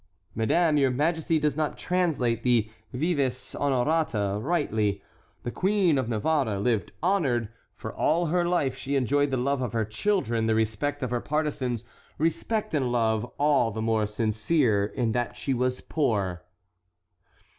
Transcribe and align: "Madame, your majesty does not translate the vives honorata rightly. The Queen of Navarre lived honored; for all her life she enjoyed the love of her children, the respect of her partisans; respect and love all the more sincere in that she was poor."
"Madame, 0.33 0.77
your 0.77 0.89
majesty 0.89 1.37
does 1.37 1.55
not 1.55 1.77
translate 1.77 2.41
the 2.41 2.71
vives 2.91 3.55
honorata 3.59 4.39
rightly. 4.43 5.03
The 5.43 5.51
Queen 5.51 5.99
of 5.99 6.09
Navarre 6.09 6.57
lived 6.57 6.91
honored; 7.03 7.49
for 7.75 7.93
all 7.93 8.25
her 8.25 8.43
life 8.43 8.75
she 8.75 8.95
enjoyed 8.95 9.29
the 9.29 9.37
love 9.37 9.61
of 9.61 9.73
her 9.73 9.85
children, 9.85 10.47
the 10.47 10.55
respect 10.55 11.03
of 11.03 11.11
her 11.11 11.21
partisans; 11.21 11.83
respect 12.17 12.73
and 12.73 12.91
love 12.91 13.25
all 13.37 13.69
the 13.69 13.79
more 13.79 14.07
sincere 14.07 14.87
in 14.87 15.11
that 15.11 15.35
she 15.35 15.53
was 15.53 15.81
poor." 15.81 16.45